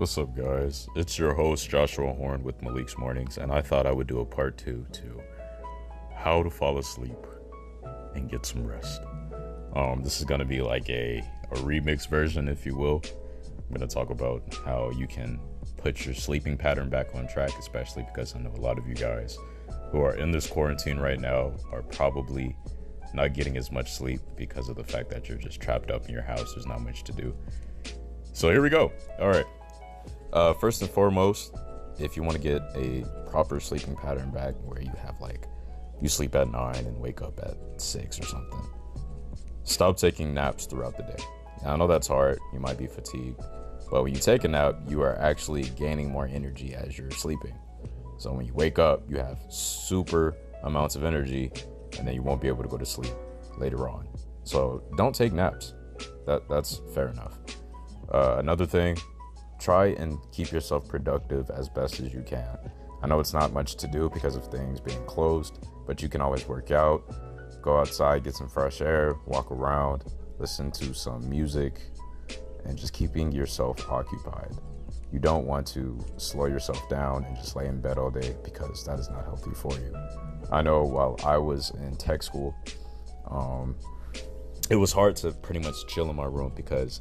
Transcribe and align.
What's 0.00 0.16
up, 0.16 0.34
guys? 0.34 0.88
It's 0.96 1.18
your 1.18 1.34
host, 1.34 1.68
Joshua 1.68 2.14
Horn 2.14 2.42
with 2.42 2.62
Malik's 2.62 2.96
Mornings, 2.96 3.36
and 3.36 3.52
I 3.52 3.60
thought 3.60 3.84
I 3.86 3.92
would 3.92 4.06
do 4.06 4.20
a 4.20 4.24
part 4.24 4.56
two 4.56 4.86
to 4.92 5.22
how 6.16 6.42
to 6.42 6.48
fall 6.48 6.78
asleep 6.78 7.26
and 8.14 8.30
get 8.30 8.46
some 8.46 8.66
rest. 8.66 9.02
Um, 9.76 10.02
this 10.02 10.18
is 10.18 10.24
going 10.24 10.38
to 10.38 10.46
be 10.46 10.62
like 10.62 10.88
a, 10.88 11.22
a 11.50 11.56
remix 11.56 12.08
version, 12.08 12.48
if 12.48 12.64
you 12.64 12.74
will. 12.76 13.02
I'm 13.44 13.76
going 13.76 13.86
to 13.86 13.94
talk 13.94 14.08
about 14.08 14.42
how 14.64 14.90
you 14.92 15.06
can 15.06 15.38
put 15.76 16.06
your 16.06 16.14
sleeping 16.14 16.56
pattern 16.56 16.88
back 16.88 17.14
on 17.14 17.28
track, 17.28 17.50
especially 17.58 18.06
because 18.10 18.34
I 18.34 18.38
know 18.38 18.54
a 18.56 18.56
lot 18.56 18.78
of 18.78 18.88
you 18.88 18.94
guys 18.94 19.36
who 19.92 20.00
are 20.00 20.16
in 20.16 20.30
this 20.30 20.46
quarantine 20.46 20.98
right 20.98 21.20
now 21.20 21.52
are 21.72 21.82
probably 21.82 22.56
not 23.12 23.34
getting 23.34 23.58
as 23.58 23.70
much 23.70 23.92
sleep 23.92 24.22
because 24.34 24.70
of 24.70 24.76
the 24.76 24.84
fact 24.84 25.10
that 25.10 25.28
you're 25.28 25.36
just 25.36 25.60
trapped 25.60 25.90
up 25.90 26.06
in 26.06 26.14
your 26.14 26.22
house. 26.22 26.54
There's 26.54 26.66
not 26.66 26.80
much 26.80 27.04
to 27.04 27.12
do. 27.12 27.36
So 28.32 28.48
here 28.48 28.62
we 28.62 28.70
go. 28.70 28.92
All 29.20 29.28
right. 29.28 29.44
Uh, 30.32 30.52
first 30.54 30.82
and 30.82 30.90
foremost, 30.90 31.54
if 31.98 32.16
you 32.16 32.22
want 32.22 32.34
to 32.34 32.42
get 32.42 32.62
a 32.74 33.04
proper 33.30 33.60
sleeping 33.60 33.96
pattern 33.96 34.30
back 34.30 34.54
where 34.64 34.80
you 34.80 34.92
have 35.02 35.20
like 35.20 35.46
you 36.00 36.08
sleep 36.08 36.34
at 36.34 36.50
nine 36.50 36.86
and 36.86 36.98
wake 36.98 37.20
up 37.22 37.38
at 37.42 37.56
six 37.80 38.18
or 38.18 38.24
something, 38.24 38.66
stop 39.64 39.96
taking 39.96 40.32
naps 40.32 40.66
throughout 40.66 40.96
the 40.96 41.02
day. 41.02 41.22
Now, 41.62 41.74
I 41.74 41.76
know 41.76 41.86
that's 41.86 42.08
hard. 42.08 42.38
You 42.52 42.60
might 42.60 42.78
be 42.78 42.86
fatigued. 42.86 43.40
But 43.90 44.04
when 44.04 44.14
you 44.14 44.20
take 44.20 44.44
a 44.44 44.48
nap, 44.48 44.76
you 44.88 45.02
are 45.02 45.16
actually 45.18 45.64
gaining 45.70 46.10
more 46.10 46.26
energy 46.26 46.74
as 46.74 46.96
you're 46.96 47.10
sleeping. 47.10 47.58
So 48.18 48.32
when 48.32 48.46
you 48.46 48.54
wake 48.54 48.78
up, 48.78 49.02
you 49.08 49.16
have 49.16 49.38
super 49.48 50.36
amounts 50.62 50.94
of 50.94 51.04
energy 51.04 51.50
and 51.98 52.06
then 52.06 52.14
you 52.14 52.22
won't 52.22 52.40
be 52.40 52.48
able 52.48 52.62
to 52.62 52.68
go 52.68 52.78
to 52.78 52.86
sleep 52.86 53.12
later 53.58 53.88
on. 53.88 54.08
So 54.44 54.82
don't 54.96 55.14
take 55.14 55.32
naps. 55.32 55.74
That 56.26 56.48
that's 56.48 56.80
fair 56.94 57.08
enough. 57.08 57.38
Uh, 58.12 58.36
another 58.38 58.66
thing, 58.66 58.96
try 59.60 59.88
and 59.88 60.18
keep 60.32 60.50
yourself 60.50 60.88
productive 60.88 61.50
as 61.50 61.68
best 61.68 62.00
as 62.00 62.12
you 62.12 62.22
can. 62.22 62.58
I 63.02 63.06
know 63.06 63.20
it's 63.20 63.32
not 63.32 63.52
much 63.52 63.76
to 63.76 63.86
do 63.86 64.10
because 64.10 64.36
of 64.36 64.46
things 64.48 64.80
being 64.80 65.04
closed, 65.04 65.58
but 65.86 66.02
you 66.02 66.08
can 66.08 66.20
always 66.20 66.46
work 66.48 66.70
out, 66.70 67.02
go 67.62 67.78
outside, 67.78 68.24
get 68.24 68.34
some 68.34 68.48
fresh 68.48 68.80
air, 68.80 69.14
walk 69.26 69.50
around, 69.50 70.04
listen 70.38 70.70
to 70.72 70.94
some 70.94 71.28
music, 71.28 71.80
and 72.64 72.76
just 72.76 72.92
keeping 72.92 73.32
yourself 73.32 73.88
occupied. 73.90 74.52
You 75.12 75.18
don't 75.18 75.46
want 75.46 75.66
to 75.68 75.98
slow 76.18 76.46
yourself 76.46 76.88
down 76.88 77.24
and 77.24 77.36
just 77.36 77.56
lay 77.56 77.66
in 77.66 77.80
bed 77.80 77.98
all 77.98 78.10
day 78.10 78.36
because 78.44 78.84
that 78.84 78.98
is 78.98 79.08
not 79.10 79.24
healthy 79.24 79.52
for 79.54 79.72
you. 79.72 79.94
I 80.52 80.62
know 80.62 80.84
while 80.84 81.16
I 81.24 81.36
was 81.38 81.70
in 81.70 81.96
tech 81.96 82.22
school, 82.22 82.54
um, 83.28 83.76
it 84.68 84.76
was 84.76 84.92
hard 84.92 85.16
to 85.16 85.32
pretty 85.32 85.60
much 85.60 85.86
chill 85.88 86.08
in 86.10 86.16
my 86.16 86.26
room 86.26 86.52
because 86.54 87.00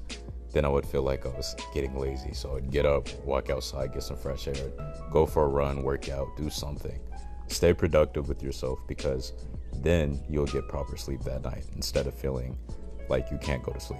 then 0.52 0.66
I 0.66 0.68
would 0.68 0.86
feel 0.86 1.04
like 1.04 1.26
I 1.26 1.30
was 1.30 1.56
getting 1.74 1.98
lazy. 1.98 2.34
So 2.34 2.56
I'd 2.58 2.72
get 2.72 2.86
up, 2.86 3.08
walk 3.24 3.50
outside, 3.50 3.94
get 3.94 4.04
some 4.04 4.18
fresh 4.18 4.48
air, 4.48 4.72
go 5.12 5.26
for 5.26 5.46
a 5.46 5.48
run, 5.48 5.84
work 5.84 6.10
out, 6.10 6.28
do 6.38 6.50
something. 6.50 7.00
Stay 7.48 7.74
productive 7.74 8.28
with 8.28 8.42
yourself 8.44 8.80
because 8.88 9.34
then 9.76 10.20
you'll 10.30 10.46
get 10.46 10.68
proper 10.68 10.98
sleep 10.98 11.22
that 11.24 11.44
night 11.44 11.66
instead 11.76 12.08
of 12.08 12.14
feeling 12.14 12.58
like 13.10 13.30
you 13.32 13.38
can't 13.38 13.64
go 13.64 13.72
to 13.72 13.80
sleep. 13.80 14.00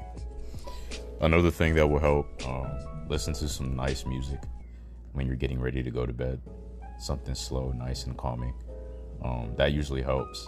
Another 1.22 1.52
thing 1.52 1.76
that 1.76 1.88
will 1.88 2.00
help 2.00 2.28
um, 2.48 2.72
listen 3.08 3.34
to 3.34 3.48
some 3.48 3.76
nice 3.76 4.06
music 4.06 4.40
when 5.14 5.28
you're 5.28 5.36
getting 5.36 5.60
ready 5.60 5.84
to 5.84 5.92
go 5.92 6.06
to 6.06 6.14
bed. 6.14 6.42
Something 7.00 7.36
slow, 7.36 7.72
nice, 7.72 8.06
and 8.06 8.18
calming. 8.18 8.54
Um, 9.24 9.54
that 9.58 9.74
usually 9.74 10.02
helps. 10.02 10.48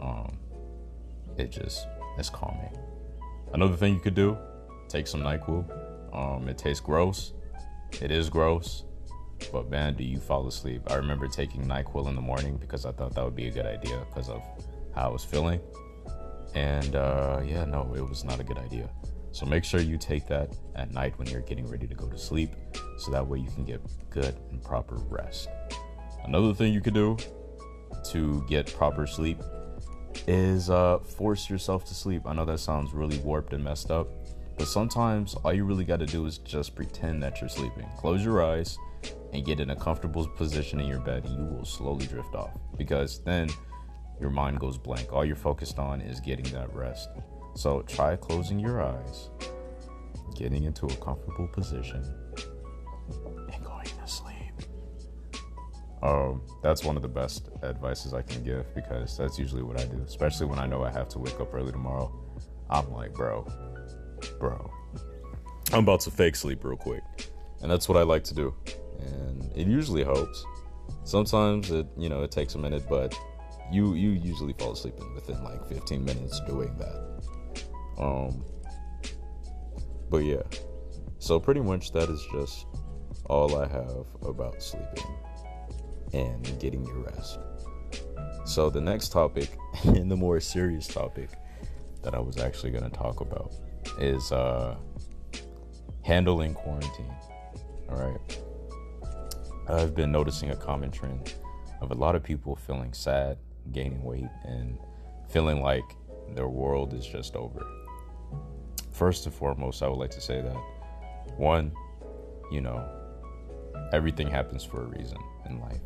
Um, 0.00 0.38
it 1.36 1.50
just 1.50 1.86
is 2.18 2.30
calming. 2.30 2.76
Another 3.52 3.76
thing 3.76 3.94
you 3.94 4.00
could 4.00 4.14
do 4.14 4.36
take 4.88 5.06
some 5.06 5.22
NyQuil. 5.22 6.14
Um, 6.14 6.48
it 6.48 6.58
tastes 6.58 6.80
gross. 6.80 7.32
It 8.00 8.10
is 8.10 8.28
gross. 8.28 8.84
But 9.52 9.70
man, 9.70 9.94
do 9.94 10.04
you 10.04 10.18
fall 10.18 10.46
asleep? 10.46 10.82
I 10.90 10.94
remember 10.94 11.28
taking 11.28 11.64
NyQuil 11.64 12.08
in 12.08 12.14
the 12.14 12.22
morning 12.22 12.56
because 12.56 12.86
I 12.86 12.92
thought 12.92 13.14
that 13.14 13.24
would 13.24 13.36
be 13.36 13.48
a 13.48 13.50
good 13.50 13.66
idea 13.66 14.04
because 14.08 14.28
of 14.28 14.42
how 14.94 15.08
I 15.08 15.12
was 15.12 15.24
feeling. 15.24 15.60
And 16.54 16.96
uh, 16.96 17.42
yeah, 17.44 17.64
no, 17.64 17.92
it 17.94 18.06
was 18.08 18.24
not 18.24 18.40
a 18.40 18.44
good 18.44 18.58
idea. 18.58 18.88
So 19.32 19.44
make 19.44 19.64
sure 19.64 19.80
you 19.80 19.98
take 19.98 20.26
that 20.28 20.56
at 20.74 20.92
night 20.92 21.18
when 21.18 21.28
you're 21.28 21.42
getting 21.42 21.68
ready 21.68 21.86
to 21.86 21.94
go 21.94 22.08
to 22.08 22.16
sleep 22.16 22.54
so 22.96 23.10
that 23.10 23.26
way 23.26 23.38
you 23.38 23.50
can 23.50 23.64
get 23.64 23.82
good 24.08 24.34
and 24.50 24.62
proper 24.62 24.96
rest. 25.10 25.48
Another 26.24 26.54
thing 26.54 26.72
you 26.72 26.80
could 26.80 26.94
do 26.94 27.18
to 28.12 28.44
get 28.48 28.74
proper 28.74 29.06
sleep 29.06 29.38
is 30.26 30.70
uh, 30.70 30.98
force 31.00 31.50
yourself 31.50 31.84
to 31.84 31.94
sleep. 31.94 32.22
I 32.24 32.32
know 32.32 32.46
that 32.46 32.60
sounds 32.60 32.94
really 32.94 33.18
warped 33.18 33.52
and 33.52 33.62
messed 33.62 33.90
up, 33.90 34.08
but 34.56 34.66
sometimes 34.66 35.34
all 35.34 35.52
you 35.52 35.64
really 35.64 35.84
got 35.84 35.98
to 36.00 36.06
do 36.06 36.26
is 36.26 36.38
just 36.38 36.74
pretend 36.74 37.22
that 37.22 37.40
you're 37.40 37.48
sleeping. 37.48 37.86
Close 37.98 38.24
your 38.24 38.44
eyes 38.44 38.78
and 39.32 39.44
get 39.44 39.60
in 39.60 39.70
a 39.70 39.76
comfortable 39.76 40.26
position 40.26 40.80
in 40.80 40.86
your 40.86 41.00
bed, 41.00 41.24
and 41.24 41.34
you 41.36 41.44
will 41.56 41.64
slowly 41.64 42.06
drift 42.06 42.34
off 42.34 42.58
because 42.78 43.22
then 43.24 43.48
your 44.20 44.30
mind 44.30 44.58
goes 44.58 44.78
blank. 44.78 45.12
All 45.12 45.24
you're 45.24 45.36
focused 45.36 45.78
on 45.78 46.00
is 46.00 46.20
getting 46.20 46.50
that 46.52 46.74
rest. 46.74 47.10
So 47.54 47.82
try 47.82 48.16
closing 48.16 48.58
your 48.58 48.82
eyes, 48.82 49.30
getting 50.34 50.64
into 50.64 50.86
a 50.86 50.94
comfortable 50.96 51.48
position, 51.48 52.04
and 53.52 53.64
going 53.64 53.86
to 53.86 54.06
sleep. 54.06 54.34
Um, 56.02 56.42
that's 56.62 56.84
one 56.84 56.96
of 56.96 57.02
the 57.02 57.08
best 57.08 57.48
advices 57.62 58.14
I 58.14 58.22
can 58.22 58.42
give 58.42 58.74
because 58.74 59.16
that's 59.16 59.38
usually 59.38 59.62
what 59.62 59.80
I 59.80 59.84
do, 59.84 60.02
especially 60.06 60.46
when 60.46 60.58
I 60.58 60.66
know 60.66 60.82
I 60.82 60.90
have 60.90 61.08
to 61.10 61.18
wake 61.18 61.40
up 61.40 61.52
early 61.54 61.72
tomorrow. 61.72 62.12
I'm 62.68 62.92
like, 62.92 63.14
bro, 63.14 63.46
bro, 64.38 64.70
I'm 65.72 65.80
about 65.80 66.00
to 66.00 66.10
fake 66.10 66.36
sleep 66.36 66.64
real 66.64 66.76
quick. 66.76 67.02
And 67.62 67.70
that's 67.70 67.88
what 67.88 67.98
I 67.98 68.02
like 68.02 68.24
to 68.24 68.34
do. 68.34 68.54
And 69.00 69.50
it 69.56 69.66
usually 69.66 70.04
helps. 70.04 70.44
Sometimes 71.04 71.70
it, 71.70 71.86
you 71.96 72.08
know, 72.08 72.22
it 72.22 72.30
takes 72.30 72.54
a 72.54 72.58
minute, 72.58 72.84
but 72.88 73.18
you 73.72 73.94
you 73.94 74.10
usually 74.10 74.52
fall 74.52 74.72
asleep 74.72 74.94
within 75.14 75.42
like 75.42 75.66
15 75.68 76.04
minutes 76.04 76.40
doing 76.46 76.76
that. 76.78 77.22
Um 77.98 78.44
but 80.10 80.18
yeah. 80.18 80.42
So 81.18 81.40
pretty 81.40 81.60
much 81.60 81.92
that 81.92 82.08
is 82.08 82.24
just 82.32 82.66
all 83.28 83.56
I 83.56 83.66
have 83.66 84.06
about 84.22 84.62
sleeping 84.62 85.16
and 86.12 86.60
getting 86.60 86.84
your 86.84 86.98
rest. 86.98 87.38
So 88.44 88.70
the 88.70 88.80
next 88.80 89.10
topic 89.10 89.50
and 89.84 90.10
the 90.10 90.16
more 90.16 90.38
serious 90.40 90.86
topic 90.86 91.30
that 92.02 92.14
I 92.14 92.20
was 92.20 92.38
actually 92.38 92.70
going 92.70 92.88
to 92.88 92.96
talk 92.96 93.20
about 93.20 93.52
is 93.98 94.32
uh 94.32 94.76
handling 96.02 96.54
quarantine. 96.54 97.14
All 97.90 97.96
right. 97.96 98.40
I've 99.68 99.94
been 99.94 100.12
noticing 100.12 100.50
a 100.50 100.56
common 100.56 100.90
trend 100.90 101.34
of 101.80 101.90
a 101.90 101.94
lot 101.94 102.14
of 102.14 102.22
people 102.22 102.54
feeling 102.54 102.92
sad, 102.92 103.38
gaining 103.72 104.02
weight, 104.02 104.28
and 104.44 104.78
feeling 105.28 105.60
like 105.60 105.84
their 106.34 106.48
world 106.48 106.94
is 106.94 107.04
just 107.06 107.34
over. 107.34 107.66
First 108.92 109.26
and 109.26 109.34
foremost, 109.34 109.82
I 109.82 109.88
would 109.88 109.98
like 109.98 110.12
to 110.12 110.20
say 110.20 110.40
that 110.40 110.56
one, 111.36 111.72
you 112.50 112.60
know, 112.60 112.88
everything 113.92 114.28
happens 114.28 114.64
for 114.64 114.82
a 114.82 114.86
reason 114.86 115.18
in 115.48 115.60
life. 115.60 115.80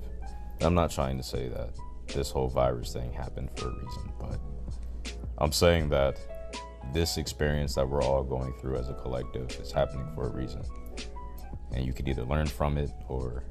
I'm 0.60 0.74
not 0.74 0.90
trying 0.90 1.16
to 1.16 1.22
say 1.22 1.48
that 1.48 1.70
this 2.06 2.30
whole 2.30 2.48
virus 2.48 2.92
thing 2.92 3.12
happened 3.12 3.50
for 3.56 3.68
a 3.68 3.72
reason, 3.72 4.12
but 4.18 4.38
I'm 5.38 5.52
saying 5.52 5.88
that 5.88 6.18
this 6.92 7.16
experience 7.16 7.74
that 7.74 7.88
we're 7.88 8.02
all 8.02 8.22
going 8.22 8.52
through 8.60 8.76
as 8.76 8.88
a 8.88 8.94
collective 8.94 9.50
is 9.60 9.72
happening 9.72 10.06
for 10.14 10.26
a 10.26 10.30
reason. 10.30 10.62
And 11.72 11.84
you 11.84 11.92
could 11.92 12.08
either 12.08 12.24
learn 12.24 12.46
from 12.46 12.78
it 12.78 12.90
or 13.08 13.44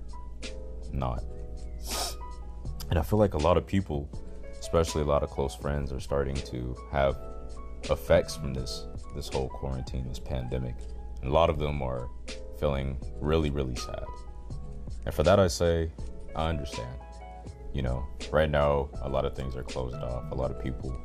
not. 0.91 1.23
And 2.90 2.97
I 2.97 3.01
feel 3.01 3.19
like 3.19 3.34
a 3.34 3.38
lot 3.38 3.56
of 3.56 3.66
people, 3.66 4.09
especially 4.59 5.03
a 5.03 5.06
lot 5.06 5.23
of 5.23 5.29
close 5.29 5.56
friends, 5.56 5.94
are 5.94 6.00
starting 6.00 6.35
to 6.35 6.75
have 6.91 7.17
effects 7.90 8.35
from 8.35 8.53
this 8.53 8.88
this 9.16 9.29
whole 9.29 9.50
quarantine, 9.50 10.07
this 10.07 10.19
pandemic. 10.19 10.75
And 11.22 11.31
a 11.31 11.34
lot 11.34 11.50
of 11.50 11.59
them 11.59 11.81
are 11.81 12.09
feeling 12.59 12.97
really, 13.19 13.49
really 13.49 13.76
sad. 13.76 14.03
And 15.05 15.14
for 15.14 15.23
that 15.23 15.40
I 15.40 15.47
say, 15.47 15.91
I 16.35 16.49
understand. 16.49 16.96
You 17.73 17.84
know, 17.84 18.05
right 18.31 18.49
now 18.49 18.90
a 19.02 19.09
lot 19.09 19.26
of 19.26 19.35
things 19.35 19.55
are 19.55 19.64
closed 19.64 19.96
off. 19.96 20.31
A 20.31 20.35
lot 20.35 20.52
of 20.52 20.61
people 20.61 20.96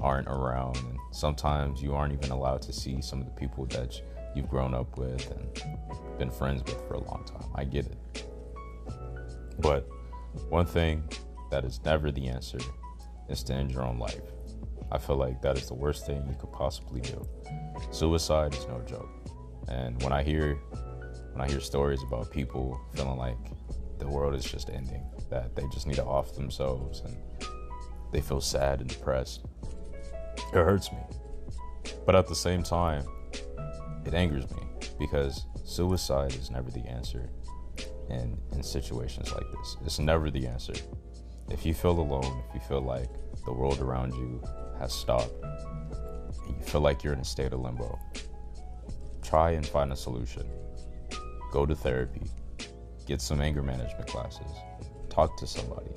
aren't 0.00 0.28
around 0.28 0.76
and 0.76 0.98
sometimes 1.10 1.82
you 1.82 1.94
aren't 1.94 2.12
even 2.12 2.30
allowed 2.30 2.62
to 2.62 2.72
see 2.72 3.00
some 3.02 3.20
of 3.20 3.26
the 3.26 3.32
people 3.32 3.66
that 3.66 4.00
you've 4.34 4.48
grown 4.48 4.74
up 4.74 4.96
with 4.98 5.30
and 5.30 6.18
been 6.18 6.30
friends 6.30 6.62
with 6.64 6.80
for 6.86 6.94
a 6.94 7.04
long 7.04 7.24
time. 7.24 7.48
I 7.54 7.64
get 7.64 7.86
it. 7.86 8.26
But 9.58 9.88
one 10.48 10.66
thing 10.66 11.02
that 11.50 11.64
is 11.64 11.80
never 11.84 12.10
the 12.10 12.28
answer 12.28 12.58
is 13.28 13.42
to 13.44 13.54
end 13.54 13.72
your 13.72 13.82
own 13.82 13.98
life. 13.98 14.20
I 14.90 14.98
feel 14.98 15.16
like 15.16 15.42
that 15.42 15.58
is 15.58 15.66
the 15.66 15.74
worst 15.74 16.06
thing 16.06 16.24
you 16.28 16.36
could 16.38 16.52
possibly 16.52 17.00
do. 17.00 17.26
Suicide 17.90 18.54
is 18.54 18.66
no 18.66 18.80
joke. 18.82 19.10
And 19.68 20.02
when 20.02 20.12
I 20.12 20.22
hear 20.22 20.58
when 21.32 21.42
I 21.42 21.50
hear 21.50 21.60
stories 21.60 22.02
about 22.02 22.30
people 22.30 22.80
feeling 22.94 23.18
like 23.18 23.36
the 23.98 24.08
world 24.08 24.34
is 24.34 24.44
just 24.44 24.70
ending, 24.70 25.04
that 25.30 25.54
they 25.54 25.62
just 25.72 25.86
need 25.86 25.96
to 25.96 26.04
off 26.04 26.34
themselves 26.34 27.00
and 27.04 27.16
they 28.12 28.20
feel 28.20 28.40
sad 28.40 28.80
and 28.80 28.88
depressed, 28.88 29.44
it 30.52 30.54
hurts 30.54 30.90
me. 30.92 30.98
But 32.06 32.14
at 32.16 32.26
the 32.26 32.34
same 32.34 32.62
time, 32.62 33.04
it 34.04 34.14
angers 34.14 34.50
me 34.50 34.62
because 34.98 35.44
suicide 35.64 36.34
is 36.34 36.50
never 36.50 36.70
the 36.70 36.86
answer 36.86 37.28
in 38.08 38.38
in 38.52 38.62
situations 38.62 39.32
like 39.32 39.44
this. 39.52 39.76
It's 39.84 39.98
never 39.98 40.30
the 40.30 40.46
answer. 40.46 40.72
If 41.50 41.66
you 41.66 41.74
feel 41.74 41.98
alone, 41.98 42.42
if 42.48 42.54
you 42.54 42.60
feel 42.60 42.80
like 42.80 43.10
the 43.44 43.52
world 43.52 43.80
around 43.80 44.14
you 44.14 44.42
has 44.78 44.92
stopped, 44.92 45.32
and 45.42 46.56
you 46.56 46.62
feel 46.62 46.80
like 46.80 47.04
you're 47.04 47.12
in 47.12 47.20
a 47.20 47.24
state 47.24 47.52
of 47.52 47.60
limbo, 47.60 47.98
try 49.22 49.52
and 49.52 49.66
find 49.66 49.92
a 49.92 49.96
solution. 49.96 50.48
Go 51.52 51.66
to 51.66 51.74
therapy. 51.74 52.30
Get 53.06 53.20
some 53.20 53.40
anger 53.40 53.62
management 53.62 54.06
classes. 54.06 54.50
Talk 55.08 55.36
to 55.38 55.46
somebody. 55.46 55.90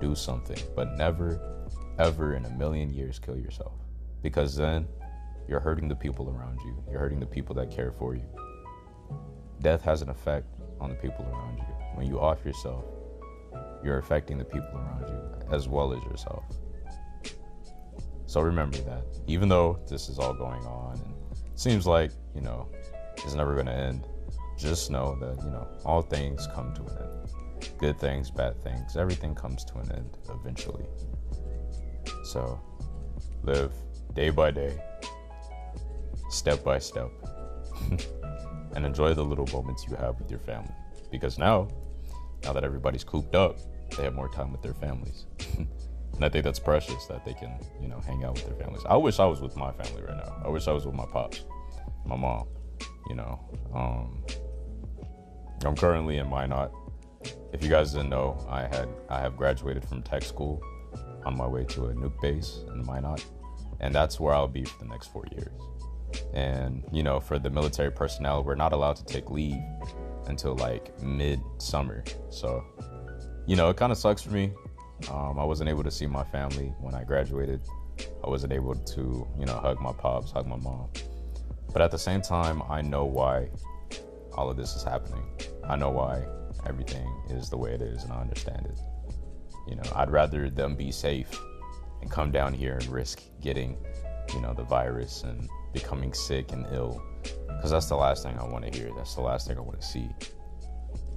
Do 0.00 0.14
something, 0.14 0.58
but 0.76 0.96
never 0.96 1.66
ever 1.98 2.34
in 2.34 2.46
a 2.46 2.50
million 2.50 2.90
years 2.92 3.18
kill 3.18 3.36
yourself 3.36 3.79
because 4.22 4.56
then 4.56 4.86
you're 5.48 5.60
hurting 5.60 5.88
the 5.88 5.96
people 5.96 6.30
around 6.30 6.58
you. 6.64 6.82
You're 6.90 7.00
hurting 7.00 7.20
the 7.20 7.26
people 7.26 7.54
that 7.56 7.70
care 7.70 7.92
for 7.92 8.14
you. 8.14 8.24
Death 9.60 9.82
has 9.82 10.02
an 10.02 10.08
effect 10.08 10.46
on 10.80 10.90
the 10.90 10.96
people 10.96 11.26
around 11.26 11.58
you. 11.58 11.74
When 11.94 12.06
you 12.06 12.20
off 12.20 12.44
yourself, 12.44 12.84
you're 13.82 13.98
affecting 13.98 14.38
the 14.38 14.44
people 14.44 14.70
around 14.74 15.08
you 15.08 15.54
as 15.54 15.68
well 15.68 15.92
as 15.92 16.02
yourself. 16.04 16.44
So 18.26 18.40
remember 18.40 18.78
that. 18.78 19.02
Even 19.26 19.48
though 19.48 19.80
this 19.88 20.08
is 20.08 20.18
all 20.18 20.34
going 20.34 20.64
on 20.64 21.00
and 21.04 21.14
seems 21.56 21.86
like, 21.86 22.12
you 22.34 22.40
know, 22.40 22.68
it's 23.16 23.34
never 23.34 23.54
going 23.54 23.66
to 23.66 23.72
end, 23.72 24.06
just 24.56 24.90
know 24.90 25.18
that, 25.20 25.42
you 25.44 25.50
know, 25.50 25.66
all 25.84 26.02
things 26.02 26.46
come 26.54 26.72
to 26.74 26.82
an 26.82 26.96
end. 26.98 27.76
Good 27.78 27.98
things, 27.98 28.30
bad 28.30 28.62
things, 28.62 28.96
everything 28.96 29.34
comes 29.34 29.64
to 29.64 29.78
an 29.78 29.92
end 29.92 30.18
eventually. 30.30 30.86
So 32.24 32.60
live 33.42 33.72
day 34.14 34.30
by 34.30 34.50
day, 34.50 34.78
step 36.30 36.62
by 36.64 36.78
step, 36.78 37.10
and 38.74 38.84
enjoy 38.84 39.14
the 39.14 39.24
little 39.24 39.46
moments 39.52 39.86
you 39.88 39.96
have 39.96 40.18
with 40.18 40.30
your 40.30 40.40
family. 40.40 40.74
Because 41.10 41.38
now, 41.38 41.68
now 42.44 42.52
that 42.52 42.64
everybody's 42.64 43.04
cooped 43.04 43.34
up, 43.34 43.58
they 43.96 44.04
have 44.04 44.14
more 44.14 44.28
time 44.28 44.52
with 44.52 44.62
their 44.62 44.74
families. 44.74 45.26
and 45.58 46.24
I 46.24 46.28
think 46.28 46.44
that's 46.44 46.58
precious 46.58 47.06
that 47.06 47.24
they 47.24 47.34
can, 47.34 47.58
you 47.80 47.88
know, 47.88 48.00
hang 48.00 48.24
out 48.24 48.34
with 48.34 48.46
their 48.46 48.54
families. 48.54 48.82
I 48.88 48.96
wish 48.96 49.18
I 49.18 49.26
was 49.26 49.40
with 49.40 49.56
my 49.56 49.72
family 49.72 50.02
right 50.02 50.16
now. 50.16 50.42
I 50.44 50.48
wish 50.48 50.68
I 50.68 50.72
was 50.72 50.86
with 50.86 50.94
my 50.94 51.06
pops, 51.06 51.44
my 52.04 52.16
mom, 52.16 52.46
you 53.08 53.16
know. 53.16 53.40
Um, 53.74 54.24
I'm 55.64 55.76
currently 55.76 56.18
in 56.18 56.28
Minot. 56.28 56.72
If 57.52 57.62
you 57.62 57.68
guys 57.68 57.92
didn't 57.92 58.08
know, 58.08 58.46
I 58.48 58.62
had 58.62 58.88
I 59.08 59.20
have 59.20 59.36
graduated 59.36 59.84
from 59.84 60.02
tech 60.02 60.22
school 60.22 60.62
on 61.24 61.36
my 61.36 61.46
way 61.46 61.64
to 61.64 61.86
a 61.86 61.94
nuke 61.94 62.18
base 62.20 62.60
in 62.72 62.84
Minot, 62.86 63.24
and 63.80 63.94
that's 63.94 64.20
where 64.20 64.34
I'll 64.34 64.48
be 64.48 64.64
for 64.64 64.78
the 64.78 64.88
next 64.88 65.08
four 65.12 65.24
years. 65.32 65.52
And 66.34 66.84
you 66.92 67.02
know, 67.02 67.20
for 67.20 67.38
the 67.38 67.50
military 67.50 67.90
personnel, 67.90 68.44
we're 68.44 68.54
not 68.54 68.72
allowed 68.72 68.96
to 68.96 69.04
take 69.04 69.30
leave 69.30 69.62
until 70.26 70.54
like 70.56 71.00
mid 71.02 71.40
summer. 71.58 72.04
So, 72.30 72.64
you 73.46 73.56
know, 73.56 73.70
it 73.70 73.76
kind 73.76 73.92
of 73.92 73.98
sucks 73.98 74.22
for 74.22 74.30
me. 74.30 74.52
Um, 75.10 75.38
I 75.38 75.44
wasn't 75.44 75.70
able 75.70 75.82
to 75.84 75.90
see 75.90 76.06
my 76.06 76.24
family 76.24 76.74
when 76.80 76.94
I 76.94 77.04
graduated. 77.04 77.60
I 78.24 78.28
wasn't 78.28 78.52
able 78.52 78.74
to, 78.74 79.26
you 79.38 79.46
know, 79.46 79.54
hug 79.54 79.80
my 79.80 79.92
pops, 79.92 80.30
hug 80.30 80.46
my 80.46 80.56
mom. 80.56 80.88
But 81.72 81.82
at 81.82 81.90
the 81.90 81.98
same 81.98 82.20
time, 82.20 82.62
I 82.68 82.82
know 82.82 83.04
why 83.04 83.48
all 84.34 84.50
of 84.50 84.56
this 84.56 84.74
is 84.74 84.82
happening. 84.82 85.24
I 85.64 85.76
know 85.76 85.90
why 85.90 86.24
everything 86.66 87.08
is 87.30 87.48
the 87.48 87.56
way 87.56 87.72
it 87.72 87.82
is, 87.82 88.04
and 88.04 88.12
I 88.12 88.20
understand 88.20 88.66
it. 88.66 88.78
You 89.68 89.76
know, 89.76 89.82
I'd 89.94 90.10
rather 90.10 90.50
them 90.50 90.74
be 90.74 90.90
safe 90.90 91.38
and 92.00 92.10
come 92.10 92.30
down 92.30 92.52
here 92.52 92.74
and 92.74 92.86
risk 92.86 93.22
getting, 93.40 93.76
you 94.34 94.40
know, 94.40 94.54
the 94.54 94.62
virus 94.62 95.22
and 95.22 95.48
becoming 95.72 96.12
sick 96.12 96.52
and 96.52 96.66
ill 96.72 97.02
because 97.22 97.70
that's 97.70 97.86
the 97.86 97.96
last 97.96 98.22
thing 98.22 98.38
I 98.38 98.44
want 98.44 98.64
to 98.64 98.78
hear. 98.78 98.90
That's 98.96 99.14
the 99.14 99.20
last 99.20 99.46
thing 99.46 99.58
I 99.58 99.60
want 99.60 99.80
to 99.80 99.86
see. 99.86 100.08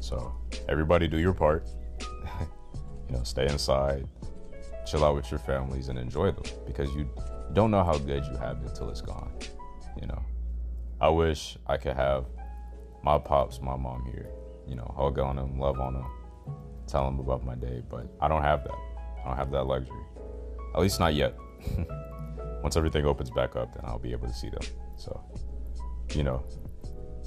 So, 0.02 0.34
everybody 0.68 1.08
do 1.08 1.18
your 1.18 1.34
part. 1.34 1.66
you 3.08 3.16
know, 3.16 3.24
stay 3.24 3.44
inside, 3.44 4.06
chill 4.86 5.06
out 5.06 5.16
with 5.16 5.32
your 5.32 5.40
families, 5.40 5.88
and 5.88 5.98
enjoy 5.98 6.32
them 6.32 6.44
because 6.66 6.94
you 6.96 7.10
don't 7.54 7.72
know 7.72 7.84
how 7.84 7.98
good 7.98 8.26
you 8.26 8.36
have 8.38 8.58
it 8.58 8.70
until 8.70 8.90
it's 8.90 9.00
gone. 9.02 9.32
You 10.02 10.08
know, 10.08 10.22
I 11.00 11.10
wish 11.10 11.58
I 11.68 11.78
could 11.78 11.96
have 11.96 12.26
my 13.04 13.18
pops, 13.18 13.62
my 13.62 13.78
mom 13.78 14.06
here, 14.12 14.28
you 14.68 14.76
know, 14.76 14.94
hug 14.98 15.20
on 15.20 15.38
them, 15.38 15.60
love 15.60 15.80
on 15.80 15.94
them, 15.94 16.06
tell 16.88 17.06
them 17.06 17.20
about 17.20 17.46
my 17.46 17.56
day, 17.56 17.84
but 17.90 18.08
I 18.20 18.28
don't 18.28 18.42
have 18.42 18.64
that. 18.64 18.76
I 19.24 19.28
don't 19.30 19.38
have 19.38 19.52
that 19.52 19.64
luxury. 19.64 20.04
At 20.74 20.82
least 20.82 21.00
not 21.00 21.14
yet. 21.14 21.36
Once 22.64 22.78
everything 22.78 23.06
opens 23.06 23.30
back 23.30 23.56
up, 23.56 23.74
then 23.74 23.84
I'll 23.86 24.00
be 24.00 24.12
able 24.12 24.28
to 24.28 24.34
see 24.34 24.50
them. 24.50 24.62
So, 24.96 25.22
you 26.14 26.24
know, 26.24 26.44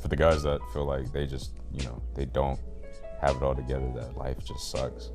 for 0.00 0.08
the 0.08 0.16
guys 0.16 0.43
that 0.43 0.60
feel 0.72 0.84
like 0.84 1.12
they 1.12 1.26
just, 1.26 1.56
you 1.72 1.84
know, 1.84 2.02
they 2.14 2.25
don't 2.25 2.58
have 3.20 3.37
it 3.37 3.43
all 3.43 3.54
together, 3.54 3.90
that 3.96 4.16
life 4.16 4.38
just 4.44 4.70
sucks. 4.70 5.10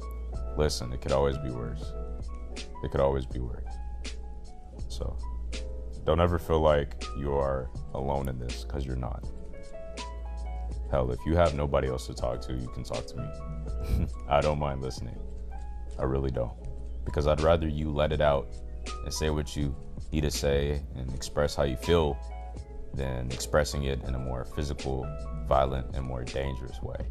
Listen, 0.58 0.92
it 0.94 1.02
could 1.02 1.12
always 1.12 1.38
be 1.38 1.50
worse. 1.50 1.92
It 2.84 2.92
could 2.92 3.02
always 3.02 3.26
be 3.26 3.40
worse. 3.40 3.74
So, 4.90 5.18
don't 6.06 6.20
ever 6.20 6.40
feel 6.40 6.60
like 6.60 7.04
you 7.18 7.34
are 7.34 7.70
alone 7.94 8.28
in 8.28 8.40
this 8.40 8.64
because 8.64 8.86
you're 8.86 8.96
not. 8.96 9.26
Hell, 10.90 11.10
if 11.12 11.20
you 11.26 11.36
have 11.36 11.56
nobody 11.56 11.88
else 11.88 12.08
to 12.08 12.14
talk 12.14 12.42
to, 12.42 12.54
you 12.54 12.68
can 12.70 12.84
talk 12.84 13.06
to 13.08 13.16
me. 13.18 14.08
I 14.28 14.42
don't 14.42 14.60
mind 14.60 14.82
listening. 14.82 15.18
I 15.98 16.04
really 16.04 16.32
don't. 16.32 16.54
Because 17.06 17.28
I'd 17.28 17.42
rather 17.42 17.68
you 17.68 17.90
let 17.92 18.12
it 18.12 18.22
out 18.22 18.48
and 19.04 19.14
say 19.14 19.30
what 19.30 19.56
you 19.56 19.76
need 20.12 20.22
to 20.22 20.32
say 20.32 20.82
and 20.96 21.14
express 21.14 21.56
how 21.56 21.64
you 21.64 21.76
feel 21.78 22.18
than 22.94 23.32
expressing 23.32 23.84
it 23.86 24.04
in 24.04 24.16
a 24.16 24.20
more 24.20 24.46
physical, 24.46 25.08
violent, 25.48 25.96
and 25.96 26.06
more 26.06 26.24
dangerous 26.24 26.82
way. 26.82 27.06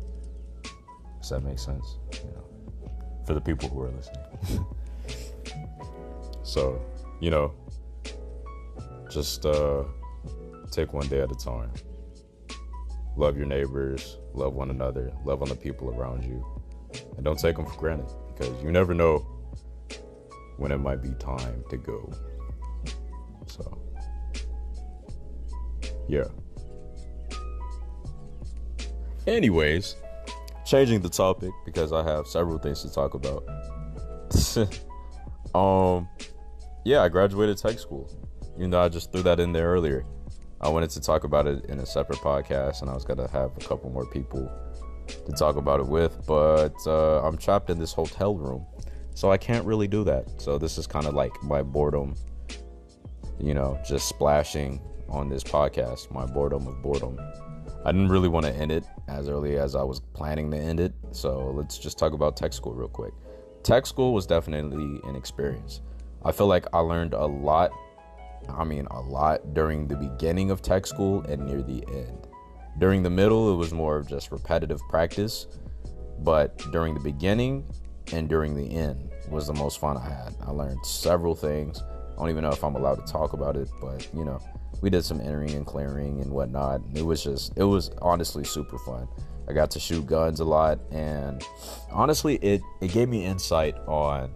Does 1.20 1.30
that 1.30 1.42
make 1.42 1.58
sense? 1.58 1.98
You 2.12 2.30
know, 2.30 2.90
for 3.26 3.34
the 3.34 3.40
people 3.40 3.68
who 3.68 3.82
are 3.82 3.90
listening. 3.90 4.66
so, 6.42 6.80
you 7.20 7.30
know, 7.30 7.52
just 9.10 9.44
uh, 9.44 9.84
take 10.70 10.92
one 10.92 11.08
day 11.08 11.20
at 11.20 11.30
a 11.30 11.34
time 11.34 11.70
love 13.16 13.36
your 13.36 13.46
neighbors, 13.46 14.18
love 14.32 14.54
one 14.54 14.70
another, 14.70 15.12
love 15.24 15.42
on 15.42 15.48
the 15.48 15.54
people 15.54 15.90
around 15.90 16.24
you, 16.24 16.44
and 17.16 17.24
don't 17.24 17.38
take 17.38 17.56
them 17.56 17.66
for 17.66 17.78
granted 17.78 18.08
because 18.28 18.62
you 18.62 18.72
never 18.72 18.94
know 18.94 19.26
when 20.60 20.70
it 20.70 20.78
might 20.78 21.02
be 21.02 21.10
time 21.18 21.64
to 21.70 21.78
go. 21.78 22.12
So, 23.46 23.82
yeah. 26.06 26.24
Anyways, 29.26 29.96
changing 30.66 31.00
the 31.00 31.08
topic 31.08 31.50
because 31.64 31.92
I 31.92 32.04
have 32.04 32.26
several 32.26 32.58
things 32.58 32.82
to 32.82 32.92
talk 32.92 33.14
about. 33.14 33.42
um, 35.54 36.08
yeah, 36.84 37.02
I 37.02 37.08
graduated 37.08 37.56
tech 37.56 37.78
school. 37.78 38.10
You 38.58 38.68
know, 38.68 38.80
I 38.80 38.90
just 38.90 39.12
threw 39.12 39.22
that 39.22 39.40
in 39.40 39.52
there 39.52 39.68
earlier. 39.68 40.04
I 40.60 40.68
wanted 40.68 40.90
to 40.90 41.00
talk 41.00 41.24
about 41.24 41.46
it 41.46 41.64
in 41.66 41.78
a 41.78 41.86
separate 41.86 42.18
podcast, 42.18 42.82
and 42.82 42.90
I 42.90 42.94
was 42.94 43.04
gonna 43.06 43.30
have 43.30 43.56
a 43.56 43.60
couple 43.60 43.90
more 43.90 44.06
people 44.10 44.50
to 45.06 45.32
talk 45.32 45.56
about 45.56 45.80
it 45.80 45.86
with, 45.86 46.26
but 46.26 46.74
uh, 46.86 47.22
I'm 47.22 47.38
trapped 47.38 47.70
in 47.70 47.78
this 47.78 47.94
hotel 47.94 48.34
room, 48.36 48.66
so 49.14 49.30
I 49.30 49.36
can't 49.36 49.64
really 49.64 49.88
do 49.88 50.04
that. 50.04 50.40
So 50.40 50.58
this 50.58 50.78
is 50.78 50.86
kind 50.86 51.06
of 51.06 51.14
like 51.14 51.42
my 51.42 51.62
boredom, 51.62 52.14
you 53.38 53.54
know, 53.54 53.80
just 53.86 54.08
splashing 54.08 54.80
on 55.08 55.28
this 55.28 55.42
podcast, 55.42 56.10
my 56.10 56.26
boredom 56.26 56.66
of 56.66 56.82
boredom. 56.82 57.18
I 57.84 57.92
didn't 57.92 58.08
really 58.08 58.28
want 58.28 58.46
to 58.46 58.52
end 58.52 58.70
it 58.70 58.84
as 59.08 59.28
early 59.28 59.56
as 59.56 59.74
I 59.74 59.82
was 59.82 60.00
planning 60.00 60.50
to 60.50 60.56
end 60.56 60.80
it, 60.80 60.92
so 61.12 61.50
let's 61.54 61.78
just 61.78 61.98
talk 61.98 62.12
about 62.12 62.36
tech 62.36 62.52
school 62.52 62.74
real 62.74 62.88
quick. 62.88 63.14
Tech 63.62 63.86
school 63.86 64.12
was 64.14 64.26
definitely 64.26 65.00
an 65.08 65.16
experience. 65.16 65.80
I 66.24 66.32
feel 66.32 66.46
like 66.46 66.66
I 66.72 66.80
learned 66.80 67.14
a 67.14 67.26
lot 67.26 67.72
I 68.48 68.64
mean, 68.64 68.86
a 68.90 69.00
lot 69.00 69.54
during 69.54 69.86
the 69.86 69.96
beginning 69.96 70.50
of 70.50 70.62
tech 70.62 70.86
school 70.86 71.22
and 71.22 71.44
near 71.46 71.62
the 71.62 71.84
end. 71.88 72.28
During 72.78 73.02
the 73.02 73.10
middle, 73.10 73.52
it 73.52 73.56
was 73.56 73.72
more 73.72 73.96
of 73.96 74.08
just 74.08 74.32
repetitive 74.32 74.80
practice, 74.88 75.46
but 76.20 76.56
during 76.72 76.94
the 76.94 77.00
beginning 77.00 77.64
and 78.12 78.28
during 78.28 78.54
the 78.54 78.76
end 78.76 79.10
was 79.28 79.46
the 79.46 79.54
most 79.54 79.78
fun 79.78 79.96
I 79.96 80.08
had. 80.08 80.34
I 80.42 80.50
learned 80.50 80.84
several 80.84 81.34
things. 81.34 81.82
I 82.12 82.16
don't 82.16 82.30
even 82.30 82.42
know 82.42 82.50
if 82.50 82.62
I'm 82.62 82.74
allowed 82.74 83.04
to 83.06 83.12
talk 83.12 83.32
about 83.32 83.56
it, 83.56 83.68
but 83.80 84.08
you 84.14 84.24
know, 84.24 84.40
we 84.80 84.90
did 84.90 85.04
some 85.04 85.20
entering 85.20 85.52
and 85.52 85.66
clearing 85.66 86.20
and 86.20 86.30
whatnot. 86.30 86.80
It 86.94 87.02
was 87.02 87.22
just, 87.22 87.52
it 87.56 87.64
was 87.64 87.90
honestly 88.02 88.44
super 88.44 88.78
fun. 88.78 89.08
I 89.48 89.52
got 89.52 89.70
to 89.72 89.80
shoot 89.80 90.06
guns 90.06 90.38
a 90.38 90.44
lot, 90.44 90.78
and 90.92 91.42
honestly, 91.90 92.36
it 92.36 92.62
it 92.80 92.92
gave 92.92 93.08
me 93.08 93.24
insight 93.24 93.74
on 93.88 94.32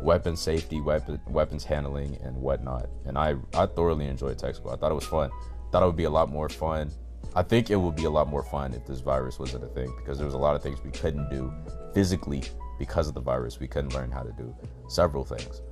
weapon 0.00 0.36
safety, 0.36 0.80
weapon 0.80 1.20
weapons 1.28 1.64
handling, 1.64 2.16
and 2.22 2.36
whatnot. 2.36 2.88
And 3.04 3.18
I 3.18 3.34
I 3.52 3.66
thoroughly 3.66 4.06
enjoyed 4.06 4.38
tech 4.38 4.54
school. 4.54 4.70
I 4.70 4.76
thought 4.76 4.92
it 4.92 4.94
was 4.94 5.06
fun. 5.06 5.30
Thought 5.72 5.82
it 5.82 5.86
would 5.86 5.96
be 5.96 6.04
a 6.04 6.10
lot 6.10 6.28
more 6.30 6.48
fun. 6.48 6.92
I 7.34 7.42
think 7.42 7.70
it 7.70 7.76
would 7.76 7.96
be 7.96 8.04
a 8.04 8.10
lot 8.10 8.28
more 8.28 8.44
fun 8.44 8.74
if 8.74 8.86
this 8.86 9.00
virus 9.00 9.40
wasn't 9.40 9.64
a 9.64 9.68
thing 9.68 9.92
because 9.96 10.18
there 10.18 10.26
was 10.26 10.34
a 10.34 10.38
lot 10.38 10.54
of 10.54 10.62
things 10.62 10.78
we 10.84 10.90
couldn't 10.90 11.28
do 11.28 11.52
physically 11.94 12.42
because 12.82 13.06
of 13.06 13.14
the 13.14 13.20
virus. 13.20 13.60
We 13.60 13.68
couldn't 13.68 13.94
learn 13.94 14.10
how 14.10 14.24
to 14.24 14.32
do 14.32 14.52
several 14.88 15.24
things. 15.24 15.62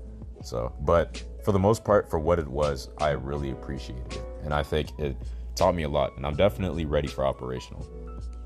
So, 0.45 0.73
but 0.83 1.21
for 1.45 1.51
the 1.51 1.59
most 1.59 1.85
part, 1.85 2.09
for 2.09 2.21
what 2.21 2.39
it 2.39 2.47
was, 2.47 2.89
I 2.99 3.11
really 3.11 3.51
appreciated 3.51 4.13
it, 4.13 4.25
and 4.45 4.55
I 4.55 4.63
think 4.63 4.97
it 4.97 5.17
taught 5.57 5.75
me 5.75 5.83
a 5.83 5.89
lot, 5.89 6.17
and 6.17 6.25
I'm 6.25 6.37
definitely 6.37 6.85
ready 6.85 7.09
for 7.09 7.27
operational. 7.27 7.85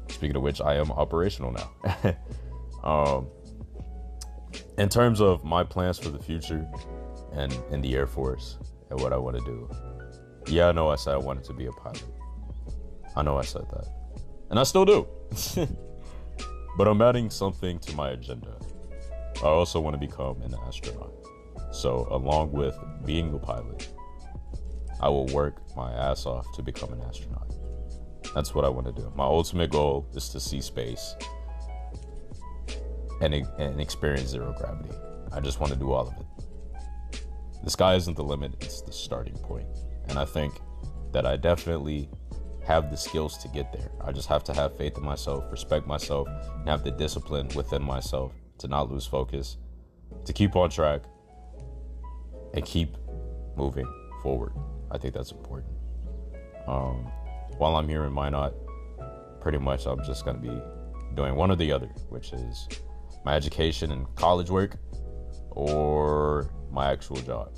Speaking 0.09 0.35
of 0.35 0.41
which, 0.41 0.63
I 0.63 0.77
am 0.77 0.91
operational 0.93 1.53
now. 1.53 2.17
um, 2.85 3.27
in 4.79 4.89
terms 4.89 5.21
of 5.21 5.45
my 5.45 5.63
plans 5.63 5.99
for 5.99 6.09
the 6.09 6.19
future 6.19 6.67
and 7.35 7.53
in 7.71 7.83
the 7.83 7.95
Air 7.95 8.07
Force 8.07 8.57
and 8.89 8.99
what 8.99 9.13
I 9.13 9.19
want 9.19 9.37
to 9.37 9.45
do, 9.45 9.69
yeah, 10.47 10.69
I 10.69 10.73
know 10.73 10.89
I 10.89 10.97
said 10.97 11.13
I 11.13 11.19
wanted 11.19 11.45
to 11.45 11.53
be 11.53 11.67
a 11.67 11.73
pilot. 11.73 12.03
I 13.15 13.21
know 13.21 13.37
I 13.37 13.43
said 13.43 13.67
that. 13.73 13.87
And 14.49 14.59
I 14.59 14.63
still 14.63 14.87
do. 14.87 15.07
but 16.77 16.89
I'm 16.89 17.01
adding 17.03 17.31
something 17.31 17.79
to 17.81 17.95
my 17.95 18.11
agenda. 18.11 18.57
I 19.39 19.47
also 19.47 19.81
want 19.81 19.95
to 19.95 20.07
become 20.07 20.41
an 20.43 20.55
astronaut. 20.67 21.13
So, 21.73 22.07
along 22.11 22.53
with 22.53 22.77
being 23.05 23.35
a 23.35 23.39
pilot, 23.39 23.89
I 25.01 25.09
will 25.09 25.27
work 25.27 25.61
my 25.77 25.93
ass 25.93 26.25
off 26.25 26.47
to 26.55 26.63
become 26.63 26.93
an 26.93 27.01
astronaut. 27.03 27.53
That's 28.35 28.55
what 28.55 28.65
I 28.65 28.69
want 28.69 28.87
to 28.87 28.93
do. 28.93 29.13
My 29.15 29.25
ultimate 29.25 29.71
goal 29.71 30.07
is 30.15 30.29
to 30.31 30.41
see 30.41 30.61
space 30.61 31.15
and, 33.21 33.35
and 33.35 33.81
experience 33.81 34.31
zero 34.31 34.55
gravity. 34.59 34.91
I 35.33 35.41
just 35.41 35.61
want 35.61 35.73
to 35.73 35.79
do 35.79 35.93
all 35.93 36.09
of 36.09 36.15
it. 36.15 37.25
The 37.65 37.71
sky 37.71 37.95
isn't 37.95 38.17
the 38.17 38.25
limit, 38.25 38.55
it's 38.61 38.83
the 38.83 38.93
starting 38.93 39.35
point. 39.35 39.67
And 40.09 40.19
I 40.19 40.25
think 40.25 40.61
that 41.13 41.27
I 41.27 41.37
definitely 41.37 42.09
have 42.67 42.91
the 42.91 42.97
skills 42.97 43.37
to 43.39 43.49
get 43.49 43.73
there. 43.73 43.91
I 44.01 44.13
just 44.13 44.29
have 44.29 44.45
to 44.45 44.55
have 44.55 44.77
faith 44.77 44.97
in 44.97 45.05
myself, 45.05 45.45
respect 45.51 45.87
myself, 45.87 46.29
and 46.59 46.69
have 46.69 46.83
the 46.85 46.91
discipline 46.91 47.49
within 47.55 47.83
myself 47.83 48.33
to 48.59 48.69
not 48.69 48.91
lose 48.91 49.07
focus, 49.07 49.59
to 50.25 50.33
keep 50.33 50.57
on 50.57 50.71
track, 50.71 51.03
and 52.55 52.65
keep 52.65 52.97
moving 53.57 53.87
forward. 54.23 54.53
I 54.91 54.99
think 54.99 55.15
that's 55.15 55.33
important. 55.33 55.73
Um, 56.67 57.11
while 57.59 57.77
I'm 57.77 57.89
here 57.89 58.05
in 58.05 58.13
Minot, 58.13 58.55
pretty 59.41 59.59
much 59.59 59.87
I'm 59.87 60.03
just 60.05 60.25
going 60.25 60.41
to 60.41 60.43
be 60.43 60.63
doing 61.15 61.35
one 61.35 61.51
or 61.51 61.57
the 61.57 61.71
other, 61.73 61.89
which 62.09 62.33
is 62.33 62.69
my 63.25 63.35
education 63.35 63.93
and 63.93 64.13
college 64.17 64.51
work 64.51 64.77
or 65.51 66.51
my 66.71 66.91
actual 66.91 67.17
job. 67.17 67.53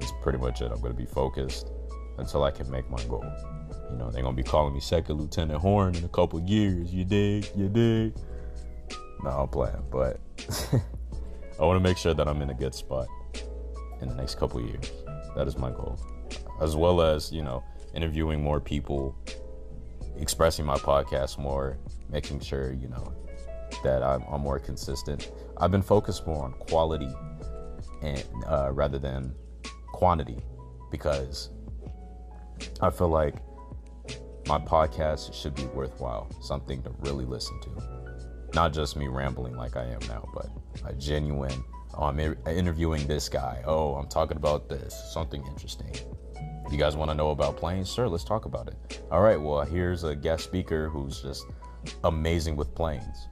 That's 0.00 0.12
pretty 0.22 0.38
much 0.38 0.60
it. 0.60 0.72
I'm 0.72 0.80
going 0.80 0.92
to 0.92 0.98
be 0.98 1.06
focused 1.06 1.70
until 2.18 2.42
I 2.44 2.50
can 2.50 2.70
make 2.70 2.90
my 2.90 3.02
goal. 3.04 3.24
You 3.92 3.98
know, 3.98 4.10
they're 4.10 4.22
to 4.22 4.32
be 4.32 4.42
calling 4.42 4.72
me 4.72 4.80
Second 4.80 5.20
Lieutenant 5.20 5.60
Horn 5.60 5.94
in 5.94 6.04
a 6.04 6.08
couple 6.08 6.40
years. 6.40 6.94
You 6.94 7.04
dig? 7.04 7.46
You 7.54 7.68
dig? 7.68 8.14
No, 9.22 9.30
I'm 9.30 9.48
playing, 9.48 9.84
but 9.90 10.18
I 11.60 11.64
want 11.64 11.76
to 11.76 11.80
make 11.80 11.98
sure 11.98 12.14
that 12.14 12.26
I'm 12.26 12.40
in 12.40 12.48
a 12.48 12.54
good 12.54 12.74
spot 12.74 13.06
in 14.00 14.08
the 14.08 14.14
next 14.14 14.36
couple 14.36 14.62
years. 14.62 14.90
That 15.36 15.46
is 15.46 15.58
my 15.58 15.70
goal. 15.70 15.98
As 16.60 16.74
well 16.74 17.02
as, 17.02 17.30
you 17.30 17.42
know, 17.42 17.62
interviewing 17.94 18.42
more 18.42 18.60
people, 18.60 19.14
expressing 20.16 20.64
my 20.64 20.76
podcast 20.76 21.36
more, 21.36 21.76
making 22.08 22.40
sure, 22.40 22.72
you 22.72 22.88
know, 22.88 23.12
that 23.84 24.02
I'm, 24.02 24.22
I'm 24.22 24.40
more 24.40 24.58
consistent. 24.58 25.30
I've 25.58 25.70
been 25.70 25.82
focused 25.82 26.26
more 26.26 26.44
on 26.44 26.52
quality 26.54 27.12
and 28.00 28.24
uh, 28.46 28.70
rather 28.72 28.98
than 28.98 29.34
quantity 29.88 30.38
because 30.90 31.50
I 32.80 32.88
feel 32.88 33.08
like 33.08 33.34
my 34.52 34.58
podcast 34.58 35.32
should 35.32 35.54
be 35.54 35.64
worthwhile, 35.68 36.30
something 36.42 36.82
to 36.82 36.90
really 36.98 37.24
listen 37.24 37.58
to. 37.62 37.70
Not 38.52 38.74
just 38.74 38.98
me 38.98 39.08
rambling 39.08 39.56
like 39.56 39.78
I 39.78 39.84
am 39.84 40.00
now, 40.08 40.28
but 40.34 40.50
a 40.84 40.92
genuine, 40.92 41.64
oh, 41.94 42.04
I'm 42.04 42.20
interviewing 42.20 43.06
this 43.06 43.30
guy. 43.30 43.62
Oh, 43.64 43.94
I'm 43.94 44.08
talking 44.08 44.36
about 44.36 44.68
this, 44.68 44.94
something 45.10 45.42
interesting. 45.46 45.96
You 46.70 46.76
guys 46.76 46.96
want 46.96 47.10
to 47.10 47.14
know 47.14 47.30
about 47.30 47.56
planes? 47.56 47.90
Sure, 47.90 48.06
let's 48.10 48.24
talk 48.24 48.44
about 48.44 48.68
it. 48.68 49.02
All 49.10 49.22
right, 49.22 49.40
well, 49.40 49.62
here's 49.62 50.04
a 50.04 50.14
guest 50.14 50.44
speaker 50.44 50.90
who's 50.90 51.22
just 51.22 51.46
amazing 52.04 52.54
with 52.54 52.74
planes. 52.74 53.28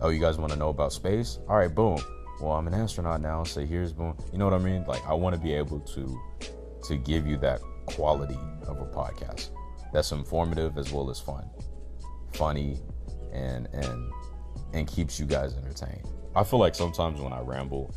Oh, 0.00 0.08
you 0.08 0.18
guys 0.18 0.36
want 0.36 0.50
to 0.50 0.58
know 0.58 0.70
about 0.70 0.92
space? 0.92 1.38
All 1.48 1.56
right, 1.56 1.72
boom. 1.72 2.00
Well, 2.40 2.54
I'm 2.54 2.66
an 2.66 2.74
astronaut 2.74 3.20
now, 3.20 3.44
so 3.44 3.64
here's 3.64 3.92
boom. 3.92 4.16
You 4.32 4.38
know 4.38 4.46
what 4.46 4.54
I 4.54 4.58
mean? 4.58 4.84
Like, 4.84 5.06
I 5.06 5.14
want 5.14 5.36
to 5.36 5.40
be 5.40 5.52
able 5.52 5.78
to 5.78 6.20
to 6.82 6.96
give 6.96 7.24
you 7.24 7.36
that 7.36 7.60
quality 7.86 8.38
of 8.66 8.80
a 8.80 8.86
podcast 8.86 9.50
that's 9.92 10.12
informative 10.12 10.78
as 10.78 10.92
well 10.92 11.10
as 11.10 11.20
fun, 11.20 11.48
funny, 12.32 12.80
and 13.32 13.66
and 13.72 14.12
and 14.72 14.86
keeps 14.86 15.18
you 15.18 15.26
guys 15.26 15.56
entertained. 15.56 16.06
I 16.36 16.44
feel 16.44 16.58
like 16.58 16.74
sometimes 16.74 17.20
when 17.20 17.32
I 17.32 17.40
ramble, 17.40 17.94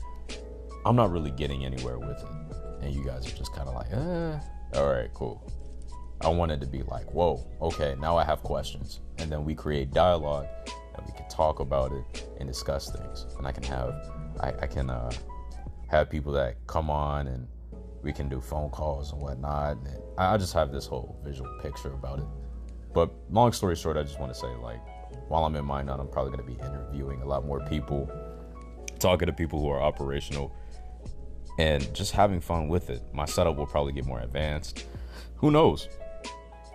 I'm 0.85 0.95
not 0.95 1.11
really 1.11 1.31
getting 1.31 1.65
anywhere 1.65 1.99
with 1.99 2.17
it 2.17 2.51
and 2.81 2.93
you 2.93 3.03
guys 3.03 3.25
are 3.27 3.35
just 3.35 3.53
kind 3.53 3.67
of 3.67 3.75
like, 3.75 3.93
uh, 3.93 4.39
all 4.77 4.91
right, 4.91 5.13
cool. 5.13 5.43
I 6.21 6.29
wanted 6.29 6.61
to 6.61 6.67
be 6.67 6.83
like, 6.83 7.11
whoa, 7.13 7.45
okay, 7.61 7.95
now 7.99 8.17
I 8.17 8.23
have 8.23 8.43
questions. 8.43 8.99
And 9.17 9.31
then 9.31 9.43
we 9.45 9.55
create 9.55 9.91
dialogue 9.91 10.47
and 10.95 11.05
we 11.05 11.13
can 11.13 11.27
talk 11.29 11.59
about 11.59 11.91
it 11.91 12.29
and 12.39 12.47
discuss 12.47 12.91
things. 12.91 13.25
And 13.37 13.47
I 13.47 13.51
can 13.51 13.63
have, 13.63 13.93
I, 14.39 14.53
I 14.61 14.67
can 14.67 14.89
uh, 14.89 15.11
have 15.89 16.09
people 16.09 16.31
that 16.33 16.55
come 16.67 16.89
on 16.89 17.27
and 17.27 17.47
we 18.03 18.11
can 18.11 18.29
do 18.29 18.41
phone 18.41 18.69
calls 18.69 19.11
and 19.11 19.21
whatnot. 19.21 19.77
And 19.77 19.99
I 20.17 20.37
just 20.37 20.53
have 20.53 20.71
this 20.71 20.85
whole 20.85 21.19
visual 21.23 21.49
picture 21.61 21.93
about 21.93 22.19
it. 22.19 22.25
But 22.93 23.11
long 23.29 23.53
story 23.53 23.75
short, 23.75 23.97
I 23.97 24.03
just 24.03 24.19
want 24.19 24.33
to 24.33 24.39
say, 24.39 24.47
like, 24.55 24.81
while 25.29 25.45
I'm 25.45 25.55
in 25.55 25.65
Minot, 25.65 25.99
I'm 25.99 26.07
probably 26.07 26.35
going 26.35 26.45
to 26.45 26.55
be 26.55 26.67
interviewing 26.67 27.21
a 27.21 27.25
lot 27.25 27.45
more 27.45 27.61
people, 27.61 28.11
talking 28.99 29.27
to 29.27 29.33
people 29.33 29.59
who 29.61 29.69
are 29.69 29.81
operational 29.81 30.53
and 31.59 31.93
just 31.93 32.11
having 32.11 32.41
fun 32.41 32.67
with 32.67 32.89
it. 32.89 33.01
My 33.13 33.25
setup 33.25 33.55
will 33.55 33.65
probably 33.65 33.93
get 33.93 34.05
more 34.05 34.19
advanced. 34.19 34.85
Who 35.35 35.51
knows? 35.51 35.87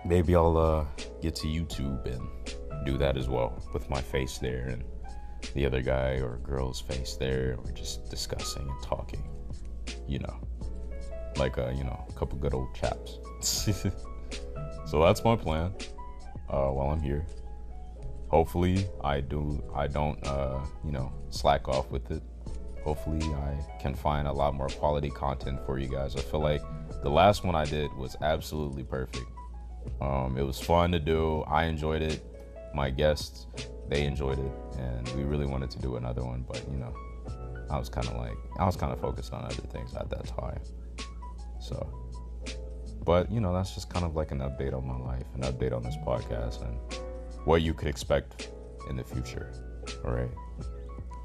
Maybe 0.05 0.35
I'll 0.35 0.57
uh, 0.57 0.85
get 1.21 1.35
to 1.35 1.47
YouTube 1.47 2.05
and 2.05 2.85
do 2.85 2.97
that 2.97 3.17
as 3.17 3.27
well 3.27 3.61
with 3.73 3.89
my 3.89 4.01
face 4.01 4.37
there 4.37 4.67
and 4.69 4.83
the 5.53 5.65
other 5.65 5.81
guy 5.81 6.19
or 6.19 6.37
girl's 6.37 6.81
face 6.81 7.15
there. 7.15 7.57
We're 7.63 7.71
just 7.71 8.09
discussing 8.09 8.63
and 8.63 8.83
talking, 8.83 9.27
you 10.07 10.19
know, 10.19 10.46
like 11.37 11.57
uh, 11.57 11.69
you 11.69 11.83
know, 11.83 12.05
a 12.09 12.13
couple 12.13 12.37
good 12.37 12.53
old 12.53 12.73
chaps. 12.73 13.19
so 14.85 15.03
that's 15.03 15.23
my 15.23 15.35
plan. 15.35 15.73
Uh, 16.49 16.69
while 16.69 16.91
I'm 16.91 17.01
here, 17.01 17.25
hopefully 18.29 18.85
I 19.03 19.21
do 19.21 19.63
I 19.73 19.87
don't 19.87 20.25
uh, 20.25 20.59
you 20.83 20.91
know 20.91 21.11
slack 21.29 21.67
off 21.67 21.91
with 21.91 22.09
it 22.11 22.23
hopefully 22.87 23.21
I 23.33 23.81
can 23.81 23.93
find 23.93 24.29
a 24.29 24.31
lot 24.31 24.53
more 24.53 24.69
quality 24.69 25.09
content 25.09 25.59
for 25.65 25.77
you 25.77 25.89
guys. 25.89 26.15
I 26.15 26.21
feel 26.21 26.39
like 26.39 26.61
the 27.03 27.09
last 27.09 27.43
one 27.43 27.53
I 27.53 27.65
did 27.65 27.93
was 27.97 28.15
absolutely 28.21 28.85
perfect. 28.85 29.25
Um, 29.99 30.37
it 30.37 30.43
was 30.43 30.57
fun 30.57 30.93
to 30.93 30.99
do. 30.99 31.43
I 31.47 31.65
enjoyed 31.65 32.01
it. 32.01 32.23
My 32.73 32.89
guests, 32.89 33.47
they 33.89 34.05
enjoyed 34.05 34.39
it, 34.39 34.51
and 34.79 35.05
we 35.17 35.23
really 35.23 35.45
wanted 35.45 35.69
to 35.71 35.79
do 35.79 35.97
another 35.97 36.23
one, 36.23 36.45
but 36.47 36.63
you 36.71 36.77
know, 36.77 36.93
I 37.69 37.77
was 37.77 37.89
kind 37.89 38.07
of 38.07 38.15
like 38.15 38.37
I 38.57 38.65
was 38.65 38.77
kind 38.77 38.93
of 38.93 39.01
focused 39.01 39.33
on 39.33 39.43
other 39.43 39.67
things 39.73 39.93
at 39.93 40.09
that 40.09 40.25
time. 40.25 40.61
So, 41.67 41.93
but 43.03 43.29
you 43.31 43.41
know, 43.41 43.53
that's 43.53 43.73
just 43.73 43.89
kind 43.89 44.05
of 44.05 44.15
like 44.15 44.31
an 44.31 44.39
update 44.39 44.73
on 44.73 44.87
my 44.87 44.97
life, 44.97 45.25
an 45.35 45.41
update 45.41 45.75
on 45.75 45.83
this 45.83 45.97
podcast, 45.97 46.65
and 46.65 46.77
what 47.45 47.61
you 47.61 47.73
could 47.73 47.89
expect 47.89 48.51
in 48.89 48.95
the 48.95 49.03
future. 49.03 49.51
All 50.05 50.11
right. 50.11 50.29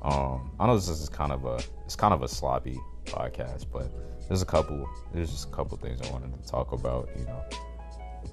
Um, 0.03 0.51
I 0.59 0.67
know 0.67 0.75
this 0.75 0.89
is 0.89 1.09
kind 1.09 1.31
of 1.31 1.45
a 1.45 1.61
it's 1.85 1.95
kind 1.95 2.13
of 2.13 2.23
a 2.23 2.29
sloppy 2.29 2.77
podcast, 3.05 3.67
but 3.73 3.89
there's 4.29 4.43
a 4.43 4.47
couple 4.47 4.89
there's 5.15 5.31
just 5.31 5.49
a 5.49 5.53
couple 5.53 5.77
things 5.79 6.01
I 6.01 6.11
wanted 6.11 6.33
to 6.43 6.49
talk 6.49 6.73
about. 6.73 7.09
You 7.17 7.25
know, 7.25 7.45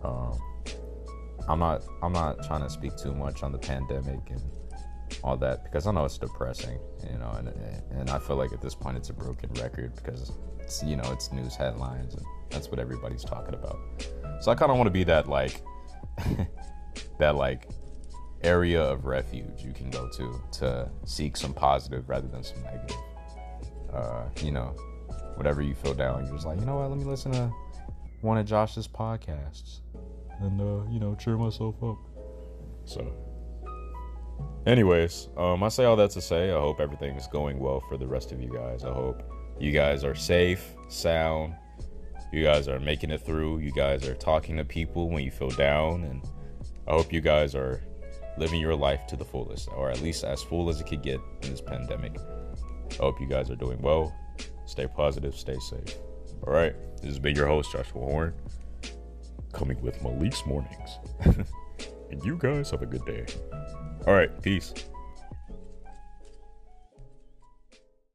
um, 0.04 0.40
I'm 1.48 1.60
not 1.60 1.84
I'm 2.02 2.14
not 2.14 2.44
trying 2.44 2.64
to 2.64 2.70
speak 2.72 2.98
too 2.98 3.14
much 3.14 3.44
on 3.44 3.52
the 3.52 3.60
pandemic 3.60 4.32
and 4.32 4.42
all 5.24 5.38
that 5.38 5.64
because 5.64 5.86
I 5.86 5.92
know 5.92 6.06
it's 6.06 6.18
depressing. 6.18 6.80
You 7.12 7.20
know, 7.20 7.32
and 7.38 7.50
and 7.92 8.10
I 8.10 8.18
feel 8.18 8.36
like 8.36 8.52
at 8.52 8.62
this 8.62 8.74
point 8.74 8.98
it's 8.98 9.10
a 9.10 9.14
broken 9.14 9.52
record 9.54 9.96
because 9.96 10.32
it's 10.70 10.84
you 10.84 10.96
know 10.96 11.10
it's 11.12 11.32
news 11.32 11.56
headlines 11.56 12.14
and 12.14 12.24
that's 12.52 12.70
what 12.70 12.80
everybody's 12.80 13.24
talking 13.24 13.56
about. 13.56 13.80
So 14.40 14.52
I 14.52 14.56
kind 14.56 14.70
of 14.72 14.78
want 14.78 14.86
to 14.86 14.92
be 14.92 15.04
that 15.06 15.28
like 15.28 15.64
that 17.20 17.36
like 17.36 17.68
area 18.44 18.82
of 18.82 19.06
refuge 19.06 19.64
you 19.64 19.74
can 19.74 19.90
go 19.90 20.08
to 20.10 20.40
to 20.60 20.90
seek 21.06 21.36
some 21.36 21.56
positive 21.56 22.08
rather 22.08 22.28
than 22.28 22.44
some 22.44 22.62
negative. 22.62 22.98
Uh, 23.92 24.26
you 24.44 24.52
know, 24.52 24.76
whatever 25.38 25.64
you 25.64 25.74
feel 25.74 25.96
down, 25.96 26.24
you're 26.24 26.36
just 26.36 26.46
like, 26.46 26.60
you 26.60 26.66
know 26.68 26.76
what? 26.76 26.90
Let 26.90 27.00
me 27.00 27.06
listen 27.06 27.32
to 27.32 27.52
one 28.22 28.38
of 28.38 28.46
Josh's 28.46 28.88
podcasts 28.88 29.80
and 30.40 30.62
uh, 30.62 30.88
you 30.92 31.00
know 31.00 31.16
cheer 31.16 31.36
myself 31.36 31.82
up. 31.82 31.98
So, 32.86 33.12
anyways, 34.68 35.30
um, 35.36 35.64
I 35.64 35.70
say 35.70 35.86
all 35.86 35.96
that 35.96 36.12
to 36.12 36.22
say, 36.22 36.52
I 36.52 36.60
hope 36.60 36.80
everything 36.80 37.16
is 37.16 37.26
going 37.26 37.58
well 37.58 37.80
for 37.90 37.98
the 37.98 38.08
rest 38.08 38.32
of 38.32 38.40
you 38.40 38.52
guys. 38.54 38.84
I 38.84 38.94
hope 38.94 39.24
you 39.60 39.72
guys 39.72 40.04
are 40.04 40.16
safe, 40.16 40.74
sound. 40.88 41.56
You 42.32 42.44
guys 42.44 42.68
are 42.68 42.80
making 42.80 43.12
it 43.12 43.22
through. 43.22 43.60
You 43.60 43.72
guys 43.72 44.08
are 44.08 44.16
talking 44.16 44.58
to 44.58 44.64
people 44.64 45.10
when 45.10 45.24
you 45.24 45.32
feel 45.32 45.50
down, 45.50 46.04
and 46.04 46.22
I 46.88 46.92
hope 46.92 47.12
you 47.12 47.22
guys 47.22 47.56
are 47.56 47.82
living 48.38 48.62
your 48.62 48.76
life 48.76 49.06
to 49.08 49.16
the 49.16 49.26
fullest, 49.26 49.68
or 49.76 49.90
at 49.90 50.02
least 50.02 50.24
as 50.24 50.42
full 50.44 50.70
as 50.70 50.80
it 50.80 50.88
could 50.88 51.02
get 51.02 51.20
in 51.42 51.52
this 51.52 51.62
pandemic. 51.62 52.18
I 52.92 52.96
hope 53.04 53.20
you 53.20 53.28
guys 53.28 53.50
are 53.50 53.56
doing 53.56 53.82
well. 53.82 54.16
Stay 54.66 54.88
positive, 54.88 55.36
stay 55.36 55.58
safe. 55.60 55.96
All 56.46 56.54
right, 56.54 56.76
this 56.98 57.08
has 57.08 57.20
been 57.20 57.36
your 57.36 57.48
host, 57.48 57.72
Joshua 57.72 58.02
Horn. 58.02 58.34
coming 59.52 59.82
with 59.82 60.02
Malik's 60.02 60.46
Mornings. 60.46 61.00
and 62.12 62.24
you 62.24 62.38
guys 62.38 62.70
have 62.72 62.82
a 62.82 62.86
good 62.86 63.06
day. 63.06 63.26
All 64.08 64.14
right, 64.14 64.42
peace. 64.42 64.74